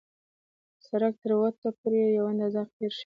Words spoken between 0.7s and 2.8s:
سړک تر وټه پورې یو اندازه